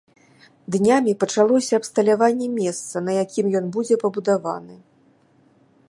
Днямі 0.75 1.13
пачалося 1.23 1.71
абсталяванне 1.81 2.47
месца, 2.57 2.95
на 3.09 3.19
якім 3.23 3.45
ён 3.61 3.65
будзе 3.77 3.95
пабудаваны. 4.07 4.75